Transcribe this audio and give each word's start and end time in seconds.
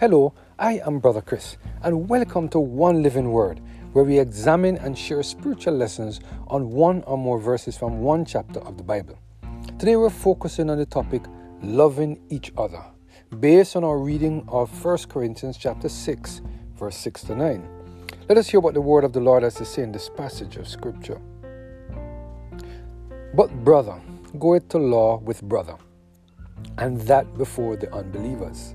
Hello, 0.00 0.32
I 0.58 0.80
am 0.86 0.98
Brother 0.98 1.20
Chris, 1.20 1.58
and 1.82 2.08
welcome 2.08 2.48
to 2.48 2.58
One 2.58 3.02
Living 3.02 3.32
Word, 3.32 3.60
where 3.92 4.02
we 4.02 4.18
examine 4.18 4.78
and 4.78 4.96
share 4.96 5.22
spiritual 5.22 5.74
lessons 5.74 6.20
on 6.46 6.70
one 6.70 7.02
or 7.02 7.18
more 7.18 7.38
verses 7.38 7.76
from 7.76 8.00
one 8.00 8.24
chapter 8.24 8.60
of 8.60 8.78
the 8.78 8.82
Bible. 8.82 9.18
Today 9.78 9.96
we're 9.96 10.08
focusing 10.08 10.70
on 10.70 10.78
the 10.78 10.86
topic 10.86 11.26
loving 11.60 12.18
each 12.30 12.50
other, 12.56 12.82
based 13.40 13.76
on 13.76 13.84
our 13.84 13.98
reading 13.98 14.42
of 14.48 14.70
1 14.82 14.96
Corinthians 15.10 15.58
chapter 15.58 15.90
6, 15.90 16.40
verse 16.78 16.96
6 16.96 17.24
to 17.24 17.34
9. 17.34 17.68
Let 18.26 18.38
us 18.38 18.48
hear 18.48 18.60
what 18.60 18.72
the 18.72 18.80
word 18.80 19.04
of 19.04 19.12
the 19.12 19.20
Lord 19.20 19.42
has 19.42 19.56
to 19.56 19.66
say 19.66 19.82
in 19.82 19.92
this 19.92 20.08
passage 20.08 20.56
of 20.56 20.66
scripture. 20.66 21.20
But 23.34 23.50
brother 23.64 24.00
goeth 24.38 24.66
to 24.70 24.78
law 24.78 25.18
with 25.18 25.42
brother, 25.42 25.76
and 26.78 26.98
that 27.02 27.36
before 27.36 27.76
the 27.76 27.94
unbelievers. 27.94 28.72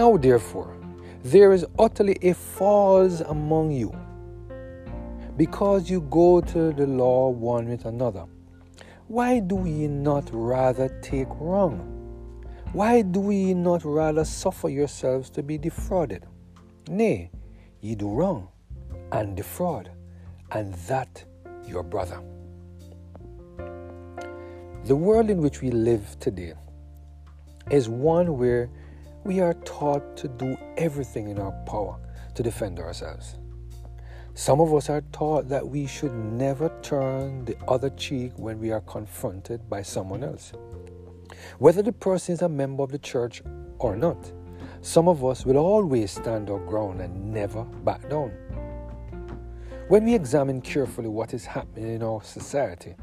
Now, 0.00 0.16
therefore, 0.16 0.78
there 1.22 1.52
is 1.52 1.66
utterly 1.78 2.16
a 2.22 2.32
false 2.32 3.20
among 3.20 3.72
you, 3.72 3.94
because 5.36 5.90
you 5.90 6.00
go 6.00 6.40
to 6.40 6.72
the 6.72 6.86
law 6.86 7.28
one 7.28 7.68
with 7.68 7.84
another. 7.84 8.24
Why 9.08 9.40
do 9.40 9.66
ye 9.66 9.88
not 9.88 10.30
rather 10.32 10.88
take 11.02 11.28
wrong? 11.38 11.80
Why 12.72 13.02
do 13.02 13.30
ye 13.30 13.52
not 13.52 13.84
rather 13.84 14.24
suffer 14.24 14.70
yourselves 14.70 15.28
to 15.36 15.42
be 15.42 15.58
defrauded? 15.58 16.24
Nay, 16.88 17.30
ye 17.82 17.94
do 17.94 18.08
wrong 18.08 18.48
and 19.12 19.36
defraud, 19.36 19.90
and 20.52 20.72
that 20.88 21.22
your 21.66 21.82
brother. 21.82 22.22
The 24.86 24.96
world 24.96 25.28
in 25.28 25.42
which 25.42 25.60
we 25.60 25.70
live 25.70 26.16
today 26.20 26.54
is 27.70 27.90
one 27.90 28.38
where 28.38 28.70
we 29.24 29.40
are 29.40 29.54
taught 29.64 30.16
to 30.16 30.28
do 30.28 30.56
everything 30.76 31.28
in 31.28 31.38
our 31.38 31.52
power 31.66 31.98
to 32.34 32.42
defend 32.42 32.78
ourselves. 32.78 33.36
Some 34.34 34.60
of 34.60 34.72
us 34.72 34.88
are 34.88 35.02
taught 35.12 35.48
that 35.48 35.66
we 35.66 35.86
should 35.86 36.14
never 36.14 36.70
turn 36.82 37.44
the 37.44 37.56
other 37.68 37.90
cheek 37.90 38.32
when 38.36 38.58
we 38.58 38.70
are 38.70 38.80
confronted 38.82 39.68
by 39.68 39.82
someone 39.82 40.24
else. 40.24 40.52
Whether 41.58 41.82
the 41.82 41.92
person 41.92 42.34
is 42.34 42.42
a 42.42 42.48
member 42.48 42.82
of 42.82 42.90
the 42.90 42.98
church 42.98 43.42
or 43.78 43.96
not, 43.96 44.32
some 44.80 45.08
of 45.08 45.24
us 45.24 45.44
will 45.44 45.58
always 45.58 46.12
stand 46.12 46.48
our 46.48 46.58
ground 46.58 47.00
and 47.02 47.32
never 47.32 47.64
back 47.64 48.08
down. 48.08 48.30
When 49.88 50.04
we 50.04 50.14
examine 50.14 50.62
carefully 50.62 51.08
what 51.08 51.34
is 51.34 51.44
happening 51.44 51.94
in 51.94 52.02
our 52.02 52.22
society, 52.22 52.94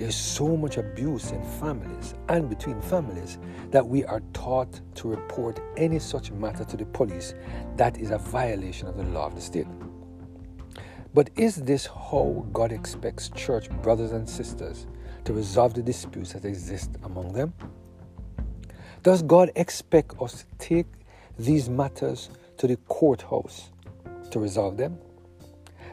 there's 0.00 0.16
so 0.16 0.56
much 0.56 0.78
abuse 0.78 1.30
in 1.30 1.44
families 1.60 2.14
and 2.30 2.48
between 2.48 2.80
families 2.80 3.36
that 3.70 3.86
we 3.86 4.02
are 4.06 4.22
taught 4.32 4.80
to 4.94 5.08
report 5.08 5.60
any 5.76 5.98
such 5.98 6.30
matter 6.32 6.64
to 6.64 6.76
the 6.78 6.86
police 6.86 7.34
that 7.76 7.98
is 7.98 8.10
a 8.10 8.16
violation 8.16 8.88
of 8.88 8.96
the 8.96 9.02
law 9.02 9.26
of 9.26 9.34
the 9.34 9.42
state. 9.42 9.66
But 11.12 11.28
is 11.36 11.56
this 11.56 11.84
how 11.84 12.46
God 12.50 12.72
expects 12.72 13.28
church 13.28 13.68
brothers 13.82 14.12
and 14.12 14.26
sisters 14.26 14.86
to 15.26 15.34
resolve 15.34 15.74
the 15.74 15.82
disputes 15.82 16.32
that 16.32 16.46
exist 16.46 16.92
among 17.02 17.34
them? 17.34 17.52
Does 19.02 19.22
God 19.22 19.50
expect 19.54 20.14
us 20.18 20.44
to 20.44 20.46
take 20.56 20.86
these 21.38 21.68
matters 21.68 22.30
to 22.56 22.66
the 22.66 22.76
courthouse 22.88 23.68
to 24.30 24.40
resolve 24.40 24.78
them? 24.78 24.96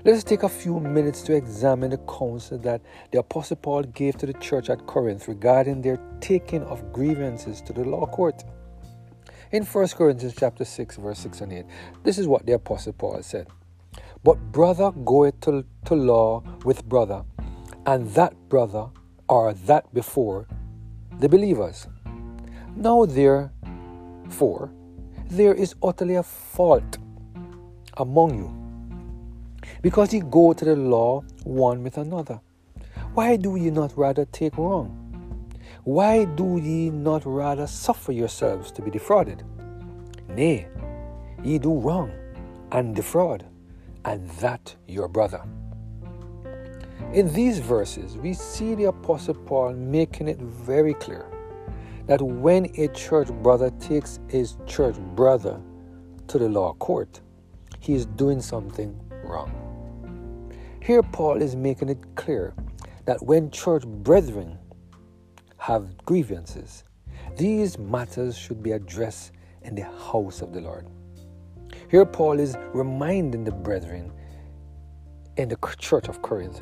Let 0.06 0.16
us 0.16 0.24
take 0.24 0.44
a 0.44 0.50
few 0.50 0.80
minutes 0.80 1.24
to 1.24 1.34
examine 1.34 1.90
the 1.90 1.98
counsel 1.98 2.60
that 2.60 2.82
the 3.12 3.20
Apostle 3.20 3.58
Paul 3.58 3.82
gave 3.84 4.16
to 4.18 4.28
the 4.28 4.34
church 4.34 4.70
at 4.70 4.86
Corinth 4.86 5.28
regarding 5.28 5.82
their 5.82 6.00
taking 6.22 6.62
of 6.64 6.94
grievances 6.94 7.62
to 7.62 7.74
the 7.74 7.84
law 7.84 8.06
court. 8.06 8.44
In 9.52 9.64
1 9.64 9.88
Corinthians 9.90 10.36
chapter 10.38 10.64
6, 10.66 10.98
verse 10.98 11.20
6 11.20 11.42
and 11.42 11.52
8, 11.54 11.66
this 12.04 12.20
is 12.20 12.28
what 12.28 12.46
the 12.46 12.54
Apostle 12.54 12.94
Paul 12.94 13.24
said. 13.24 13.48
But 14.24 14.36
brother 14.52 14.92
goeth 14.92 15.40
to, 15.42 15.66
to 15.86 15.96
law 15.96 16.44
with 16.64 16.86
brother, 16.86 17.24
and 17.88 18.08
that 18.12 18.36
brother 18.50 18.90
or 19.28 19.54
that 19.54 19.92
before 19.96 20.48
the 21.20 21.28
believers. 21.28 21.88
Now 22.76 23.06
therefore 23.06 24.72
there 25.26 25.56
is 25.56 25.74
utterly 25.82 26.16
a 26.16 26.24
fault 26.24 27.00
among 27.98 28.38
you 28.38 28.67
because 29.82 30.14
ye 30.14 30.22
go 30.22 30.54
to 30.54 30.66
the 30.66 30.76
law 30.76 31.24
one 31.44 31.84
with 31.84 31.98
another. 31.98 32.40
Why 33.14 33.36
do 33.36 33.56
ye 33.56 33.70
not 33.70 33.98
rather 33.98 34.26
take 34.26 34.58
wrong? 34.58 35.04
Why 35.84 36.26
do 36.26 36.58
ye 36.58 36.90
not 36.90 37.26
rather 37.26 37.68
suffer 37.68 38.12
yourselves 38.12 38.72
to 38.74 38.82
be 38.82 38.92
defrauded? 38.92 39.44
Nay, 40.30 40.68
ye 41.44 41.58
do 41.58 41.74
wrong 41.80 42.12
and 42.72 42.96
defraud, 42.96 43.46
and 44.06 44.30
that 44.42 44.76
your 44.88 45.08
brother. 45.08 45.42
In 47.14 47.34
these 47.34 47.60
verses, 47.60 48.18
we 48.18 48.34
see 48.34 48.76
the 48.76 48.86
Apostle 48.86 49.36
Paul 49.36 49.74
making 49.74 50.28
it 50.28 50.40
very 50.40 50.94
clear 50.94 51.26
that 52.06 52.22
when 52.22 52.66
a 52.78 52.88
church 52.90 53.30
brother 53.42 53.70
takes 53.80 54.20
his 54.28 54.58
church 54.66 54.98
brother 55.16 55.62
to 56.28 56.38
the 56.38 56.50
law 56.50 56.74
court, 56.74 57.22
he 57.80 57.94
is 57.94 58.06
doing 58.06 58.42
something 58.42 59.00
wrong. 59.28 59.52
Here, 60.82 61.04
Paul 61.04 61.42
is 61.42 61.56
making 61.56 61.90
it 61.90 62.16
clear 62.16 62.54
that 63.06 63.22
when 63.22 63.52
church 63.52 63.86
brethren 63.86 64.58
have 65.58 65.98
grievances, 66.06 66.84
these 67.36 67.78
matters 67.78 68.38
should 68.38 68.64
be 68.64 68.72
addressed 68.72 69.32
in 69.64 69.76
the 69.76 69.84
house 69.84 70.42
of 70.42 70.54
the 70.54 70.62
Lord. 70.62 70.88
Here, 71.90 72.06
Paul 72.06 72.40
is 72.40 72.56
reminding 72.74 73.44
the 73.44 73.52
brethren 73.52 74.12
in 75.38 75.50
the 75.50 75.58
church 75.78 76.08
of 76.08 76.22
Corinth 76.22 76.62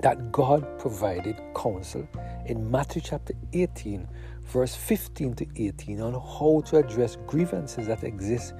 that 0.00 0.32
God 0.32 0.78
provided 0.78 1.40
counsel 1.56 2.08
in 2.46 2.70
Matthew 2.70 3.02
chapter 3.02 3.34
18, 3.52 4.08
verse 4.44 4.74
15 4.74 5.34
to 5.34 5.46
18, 5.56 6.00
on 6.00 6.14
how 6.14 6.62
to 6.66 6.78
address 6.78 7.16
grievances 7.26 7.86
that 7.88 8.04
exist 8.04 8.54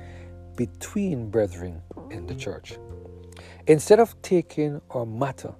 between 0.56 1.30
brethren 1.30 1.80
in 2.10 2.26
the 2.26 2.34
church. 2.34 2.76
Instead 3.68 4.00
of 4.00 4.20
taking 4.22 4.80
our 4.92 5.04
matter 5.04 5.52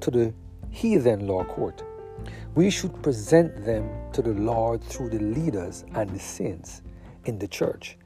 to 0.00 0.10
the 0.10 0.34
heathen 0.70 1.24
law 1.24 1.44
court, 1.44 1.84
we 2.56 2.68
should 2.68 3.00
present 3.00 3.64
them 3.64 3.88
to 4.12 4.20
the 4.20 4.32
Lord 4.32 4.82
through 4.82 5.10
the 5.10 5.20
leaders 5.20 5.84
and 5.94 6.10
the 6.10 6.18
saints 6.18 6.82
in 7.26 7.38
the 7.38 7.46
church, 7.46 7.96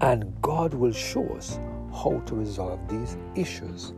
and 0.00 0.34
God 0.42 0.74
will 0.74 0.92
show 0.92 1.24
us 1.36 1.60
how 1.92 2.20
to 2.26 2.34
resolve 2.34 2.80
these 2.88 3.16
issues. 3.36 3.92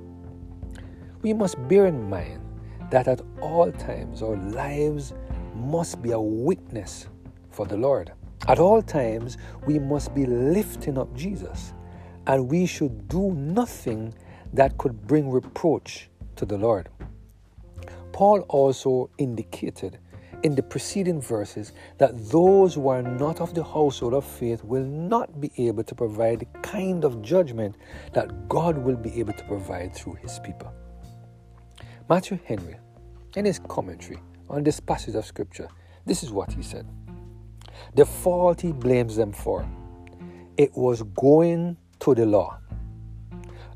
We 1.23 1.33
must 1.33 1.57
bear 1.67 1.87
in 1.87 2.11
mind 2.11 2.43
that 2.91 3.09
at 3.09 3.23
all 3.41 3.73
times 3.73 4.21
our 4.21 4.37
lives 4.37 5.15
must 5.55 6.03
be 6.03 6.11
a 6.11 6.21
witness 6.21 7.07
for 7.51 7.65
the 7.65 7.79
Lord. 7.79 8.13
At 8.47 8.59
all 8.59 8.83
times, 8.83 9.39
we 9.67 9.79
must 9.79 10.15
be 10.15 10.27
lifting 10.27 10.99
up 10.99 11.13
Jesus 11.17 11.73
and 12.29 12.49
we 12.49 12.67
should 12.67 13.09
do 13.09 13.33
nothing 13.33 14.15
that 14.53 14.77
could 14.79 15.07
bring 15.07 15.31
reproach 15.31 16.09
to 16.37 16.45
the 16.45 16.57
Lord. 16.57 16.89
Paul 18.13 18.41
also 18.49 19.11
indicated 19.19 19.99
in 20.45 20.55
the 20.55 20.63
preceding 20.63 21.21
verses 21.21 21.73
that 21.97 22.17
those 22.31 22.75
who 22.75 22.89
are 22.89 23.03
not 23.03 23.41
of 23.41 23.55
the 23.55 23.65
household 23.65 24.15
of 24.15 24.25
faith 24.25 24.63
will 24.63 24.85
not 24.85 25.41
be 25.41 25.51
able 25.57 25.83
to 25.83 25.95
provide 25.95 26.41
the 26.41 26.59
kind 26.61 27.05
of 27.05 27.23
judgment 27.23 27.75
that 28.13 28.49
God 28.49 28.79
will 28.79 28.97
be 28.97 29.19
able 29.19 29.33
to 29.33 29.45
provide 29.45 29.95
through 29.95 30.15
his 30.15 30.39
people. 30.39 30.73
Matthew 32.09 32.39
Henry, 32.45 32.77
in 33.37 33.45
his 33.45 33.59
commentary 33.59 34.19
on 34.49 34.63
this 34.63 34.81
passage 34.81 35.15
of 35.15 35.27
scripture, 35.27 35.69
this 36.07 36.23
is 36.23 36.31
what 36.31 36.53
he 36.53 36.63
said. 36.63 36.87
The 37.95 38.05
fault 38.05 38.61
he 38.61 38.73
blames 38.73 39.17
them 39.17 39.33
for, 39.33 39.69
it 40.57 40.77
was 40.77 41.03
going 41.03 41.77
the 42.15 42.27
law. 42.27 42.59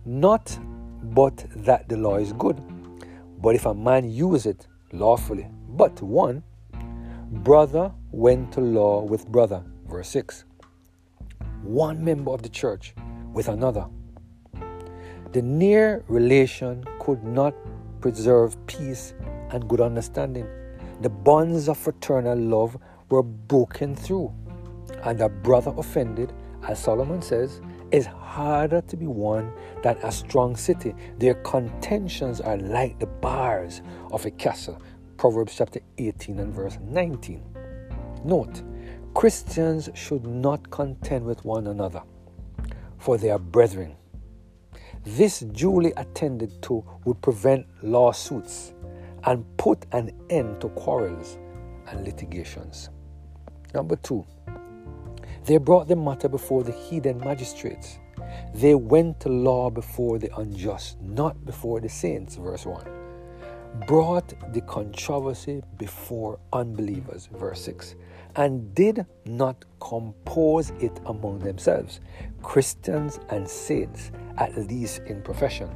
Not 0.04 0.58
but 1.02 1.46
that 1.56 1.88
the 1.88 1.96
law 1.96 2.16
is 2.16 2.32
good, 2.32 2.60
but 3.40 3.54
if 3.54 3.66
a 3.66 3.74
man 3.74 4.10
use 4.10 4.46
it 4.46 4.66
lawfully. 4.92 5.48
But 5.68 6.00
one, 6.02 6.42
brother 7.30 7.92
went 8.10 8.52
to 8.52 8.60
law 8.60 9.02
with 9.02 9.26
brother. 9.26 9.62
Verse 9.88 10.08
6. 10.08 10.44
One 11.62 12.04
member 12.04 12.32
of 12.32 12.42
the 12.42 12.48
church 12.48 12.94
with 13.32 13.48
another. 13.48 13.86
The 15.32 15.42
near 15.42 16.04
relation 16.08 16.84
could 16.98 17.24
not 17.24 17.54
preserve 18.00 18.56
peace 18.66 19.14
and 19.50 19.68
good 19.68 19.80
understanding. 19.80 20.46
The 21.00 21.08
bonds 21.08 21.68
of 21.68 21.78
fraternal 21.78 22.38
love 22.38 22.76
were 23.08 23.22
broken 23.22 23.96
through, 23.96 24.32
and 25.04 25.20
a 25.20 25.28
brother 25.28 25.72
offended, 25.76 26.32
as 26.68 26.82
Solomon 26.82 27.22
says, 27.22 27.60
is 27.92 28.06
harder 28.06 28.80
to 28.80 28.96
be 28.96 29.06
won 29.06 29.52
than 29.82 29.96
a 29.98 30.10
strong 30.10 30.56
city. 30.56 30.94
Their 31.18 31.34
contentions 31.34 32.40
are 32.40 32.56
like 32.56 32.98
the 32.98 33.06
bars 33.06 33.82
of 34.10 34.24
a 34.24 34.30
castle. 34.30 34.80
Proverbs 35.18 35.54
chapter 35.56 35.80
18 35.98 36.40
and 36.40 36.52
verse 36.52 36.78
19. 36.80 37.42
Note, 38.24 38.62
Christians 39.14 39.90
should 39.94 40.26
not 40.26 40.70
contend 40.70 41.24
with 41.24 41.44
one 41.44 41.66
another, 41.66 42.02
for 42.98 43.18
they 43.18 43.30
are 43.30 43.38
brethren. 43.38 43.94
This 45.04 45.40
duly 45.40 45.92
attended 45.96 46.62
to 46.62 46.84
would 47.04 47.20
prevent 47.20 47.66
lawsuits 47.82 48.72
and 49.24 49.44
put 49.56 49.84
an 49.92 50.12
end 50.30 50.60
to 50.60 50.68
quarrels 50.70 51.38
and 51.88 52.04
litigations. 52.04 52.88
Number 53.74 53.96
two, 53.96 54.24
they 55.44 55.58
brought 55.58 55.88
the 55.88 55.96
matter 55.96 56.28
before 56.28 56.62
the 56.62 56.72
heathen 56.72 57.18
magistrates. 57.18 57.98
They 58.54 58.74
went 58.74 59.20
to 59.20 59.28
law 59.28 59.70
before 59.70 60.18
the 60.18 60.34
unjust, 60.36 61.00
not 61.00 61.44
before 61.44 61.80
the 61.80 61.88
saints, 61.88 62.36
verse 62.36 62.64
1. 62.64 62.86
Brought 63.86 64.34
the 64.52 64.60
controversy 64.60 65.62
before 65.78 66.38
unbelievers, 66.52 67.28
verse 67.32 67.62
6, 67.62 67.96
and 68.36 68.74
did 68.74 69.04
not 69.24 69.64
compose 69.80 70.70
it 70.80 71.00
among 71.06 71.40
themselves, 71.40 72.00
Christians 72.42 73.18
and 73.30 73.48
saints, 73.48 74.12
at 74.38 74.56
least 74.56 75.00
in 75.06 75.22
profession. 75.22 75.70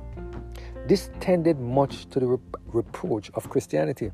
This 0.86 1.10
tended 1.18 1.58
much 1.58 2.06
to 2.10 2.20
the 2.20 2.26
rep- 2.26 2.56
reproach 2.66 3.30
of 3.34 3.50
Christianity. 3.50 4.12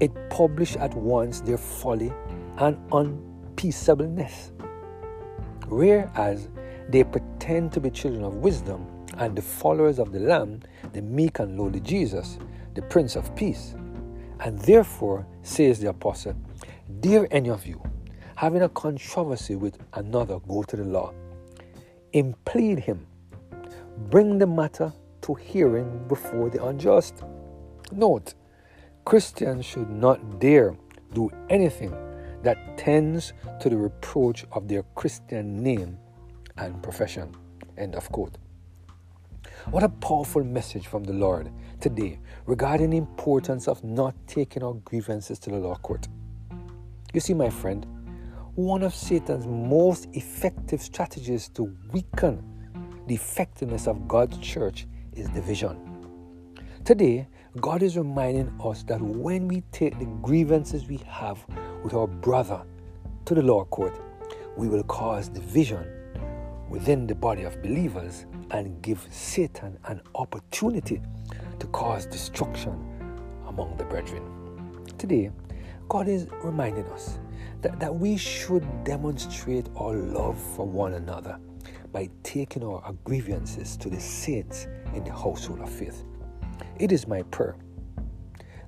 It 0.00 0.10
published 0.30 0.76
at 0.76 0.94
once 0.94 1.40
their 1.40 1.58
folly 1.58 2.12
and 2.58 2.76
unpeaceableness. 3.58 4.52
Whereas 5.68 6.48
they 6.88 7.04
pretend 7.04 7.72
to 7.72 7.80
be 7.80 7.90
children 7.90 8.24
of 8.24 8.36
wisdom 8.36 8.86
and 9.18 9.36
the 9.36 9.42
followers 9.42 9.98
of 9.98 10.12
the 10.12 10.20
Lamb, 10.20 10.60
the 10.92 11.02
meek 11.02 11.40
and 11.40 11.58
lowly 11.58 11.80
Jesus, 11.80 12.38
the 12.74 12.82
Prince 12.82 13.16
of 13.16 13.34
Peace. 13.34 13.74
And 14.40 14.58
therefore, 14.60 15.26
says 15.42 15.80
the 15.80 15.88
apostle, 15.88 16.36
Dare 17.00 17.26
any 17.30 17.50
of 17.50 17.66
you, 17.66 17.82
having 18.36 18.62
a 18.62 18.68
controversy 18.68 19.56
with 19.56 19.78
another, 19.94 20.38
go 20.40 20.62
to 20.62 20.76
the 20.76 20.84
law, 20.84 21.12
implead 22.12 22.78
him, 22.78 23.06
bring 24.10 24.38
the 24.38 24.46
matter 24.46 24.92
to 25.22 25.34
hearing 25.34 26.06
before 26.06 26.48
the 26.48 26.64
unjust. 26.64 27.24
Note, 27.90 28.34
Christians 29.04 29.64
should 29.66 29.90
not 29.90 30.38
dare 30.38 30.76
do 31.12 31.30
anything 31.50 31.92
that 32.42 32.78
tends 32.78 33.32
to 33.60 33.68
the 33.68 33.76
reproach 33.76 34.44
of 34.52 34.68
their 34.68 34.82
Christian 34.94 35.62
name 35.62 35.98
and 36.56 36.82
profession. 36.82 37.34
End 37.76 37.94
of 37.94 38.10
quote. 38.10 38.38
What 39.70 39.82
a 39.82 39.88
powerful 39.88 40.44
message 40.44 40.86
from 40.86 41.04
the 41.04 41.12
Lord 41.12 41.50
today 41.80 42.18
regarding 42.46 42.90
the 42.90 42.96
importance 42.96 43.68
of 43.68 43.82
not 43.84 44.14
taking 44.26 44.62
our 44.62 44.74
grievances 44.74 45.38
to 45.40 45.50
the 45.50 45.58
law 45.58 45.76
court. 45.76 46.08
You 47.12 47.20
see, 47.20 47.34
my 47.34 47.50
friend, 47.50 47.86
one 48.54 48.82
of 48.82 48.94
Satan's 48.94 49.46
most 49.46 50.08
effective 50.12 50.82
strategies 50.82 51.48
to 51.50 51.74
weaken 51.92 52.42
the 53.06 53.14
effectiveness 53.14 53.86
of 53.86 54.06
God's 54.06 54.38
church 54.38 54.86
is 55.12 55.28
division. 55.30 55.97
Today, 56.84 57.28
God 57.60 57.82
is 57.82 57.98
reminding 57.98 58.52
us 58.64 58.82
that 58.84 59.00
when 59.00 59.46
we 59.48 59.62
take 59.72 59.98
the 59.98 60.06
grievances 60.22 60.86
we 60.86 60.98
have 61.06 61.44
with 61.82 61.92
our 61.92 62.06
brother 62.06 62.62
to 63.26 63.34
the 63.34 63.42
law 63.42 63.64
court, 63.66 64.00
we 64.56 64.68
will 64.68 64.84
cause 64.84 65.28
division 65.28 65.86
within 66.70 67.06
the 67.06 67.14
body 67.14 67.42
of 67.42 67.60
believers 67.62 68.26
and 68.52 68.80
give 68.80 69.06
Satan 69.10 69.78
an 69.84 70.00
opportunity 70.14 71.02
to 71.58 71.66
cause 71.68 72.06
destruction 72.06 72.72
among 73.48 73.76
the 73.76 73.84
brethren. 73.84 74.22
Today, 74.96 75.30
God 75.88 76.08
is 76.08 76.26
reminding 76.42 76.86
us 76.86 77.18
that, 77.60 77.78
that 77.80 77.94
we 77.94 78.16
should 78.16 78.64
demonstrate 78.84 79.68
our 79.76 79.94
love 79.94 80.38
for 80.54 80.66
one 80.66 80.94
another 80.94 81.38
by 81.92 82.08
taking 82.22 82.62
our 82.62 82.94
grievances 83.04 83.76
to 83.78 83.90
the 83.90 84.00
saints 84.00 84.66
in 84.94 85.04
the 85.04 85.12
household 85.12 85.60
of 85.60 85.70
faith. 85.70 86.04
It 86.78 86.92
is 86.92 87.06
my 87.06 87.22
prayer 87.22 87.56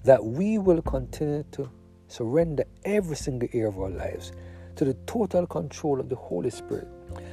that 0.04 0.24
we 0.24 0.58
will 0.58 0.82
continue 0.82 1.44
to 1.52 1.70
surrender 2.08 2.64
every 2.84 3.16
single 3.16 3.48
area 3.52 3.68
of 3.68 3.78
our 3.78 3.90
lives 3.90 4.32
to 4.76 4.84
the 4.84 4.94
total 5.06 5.46
control 5.46 6.00
of 6.00 6.08
the 6.08 6.16
Holy 6.16 6.50
Spirit 6.50 6.88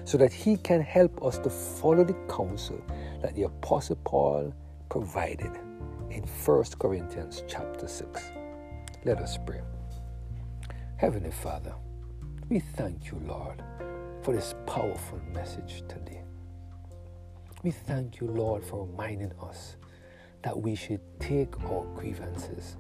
so 0.06 0.18
that 0.18 0.33
He 0.33 0.57
can 0.57 0.81
help 0.81 1.24
us 1.24 1.38
to 1.39 1.50
follow 1.50 2.04
the 2.04 2.15
counsel 2.30 2.81
that 3.21 3.36
the 3.36 3.44
Apostle 3.44 3.98
Paul 4.04 4.54
provided 4.89 5.51
in 6.09 6.24
1 6.24 6.63
Corinthians 6.80 7.44
chapter 7.48 7.88
6. 7.88 8.31
Let 9.06 9.19
us 9.19 9.38
pray. 9.45 9.62
Heavenly 10.98 11.31
Father, 11.31 11.75
we 12.50 12.59
thank 12.59 13.07
you, 13.07 13.21
Lord, 13.25 13.62
for 14.24 14.33
this 14.33 14.56
powerful 14.65 15.19
message 15.33 15.83
today. 15.88 16.21
We 17.63 17.71
thank 17.71 18.19
you, 18.19 18.27
Lord, 18.27 18.63
for 18.63 18.86
reminding 18.86 19.31
us 19.42 19.75
that 20.48 20.58
we 20.58 20.76
should 20.76 21.02
take 21.20 21.62
our 21.66 21.84
grievances 21.94 22.78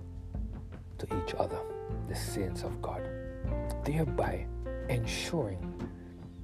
to 0.97 1.05
each 1.17 1.35
other, 1.37 1.59
the 2.07 2.15
saints 2.15 2.63
of 2.63 2.81
God, 2.81 3.01
thereby 3.83 4.47
ensuring 4.87 5.59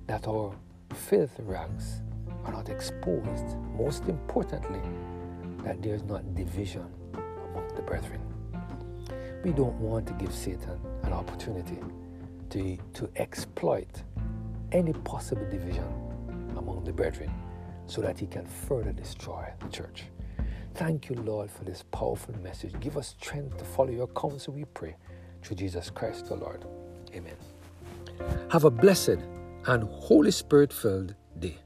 that 0.05 0.27
our 0.27 0.53
filthy 0.93 1.43
rags 1.43 2.01
are 2.43 2.51
not 2.51 2.67
exposed. 2.67 3.55
Most 3.73 4.03
importantly, 4.09 4.81
that 5.63 5.81
there 5.81 5.95
is 5.95 6.03
not 6.03 6.35
division 6.35 6.85
among 7.13 7.73
the 7.73 7.81
brethren. 7.83 8.19
We 9.45 9.53
don't 9.53 9.79
want 9.79 10.05
to 10.07 10.13
give 10.15 10.33
Satan 10.33 10.77
an 11.03 11.13
opportunity 11.13 11.79
to, 12.49 12.77
to 12.95 13.09
exploit 13.15 14.03
any 14.73 14.91
possible 14.91 15.49
division 15.49 15.87
among 16.57 16.83
the 16.83 16.91
brethren 16.91 17.31
so 17.87 18.01
that 18.01 18.19
he 18.19 18.27
can 18.27 18.45
further 18.45 18.91
destroy 18.91 19.49
the 19.61 19.69
church. 19.69 20.03
Thank 20.75 21.09
you, 21.09 21.15
Lord, 21.15 21.51
for 21.51 21.63
this 21.63 21.83
powerful 21.91 22.35
message. 22.39 22.73
Give 22.79 22.97
us 22.97 23.15
strength 23.19 23.57
to 23.57 23.63
follow 23.63 23.91
your 23.91 24.07
counsel, 24.07 24.53
we 24.53 24.65
pray, 24.65 24.95
through 25.43 25.57
Jesus 25.57 25.91
Christ 25.91 26.27
the 26.27 26.35
Lord. 26.35 26.65
Amen. 27.13 27.35
Have 28.49 28.63
a 28.63 28.71
blessed 28.71 29.19
and 29.67 29.83
Holy 29.83 30.31
Spirit 30.31 30.73
filled 30.73 31.15
day. 31.39 31.57